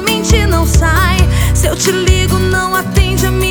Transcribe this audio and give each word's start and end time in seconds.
mente 0.00 0.46
não 0.46 0.66
sai. 0.66 1.16
Se 1.54 1.66
eu 1.66 1.76
te 1.76 1.90
ligo, 1.90 2.38
não 2.38 2.74
atende 2.74 3.26
a 3.26 3.30
minha 3.30 3.47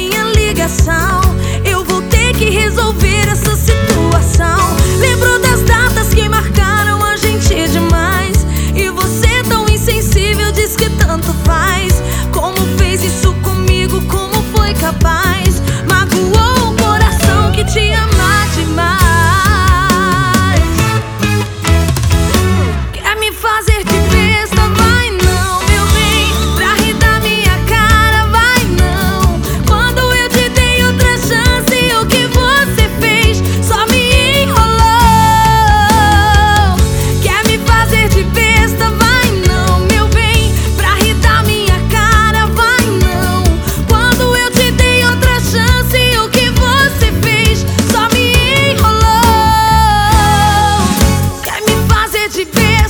te 52.46 52.60
ver. 52.60 52.87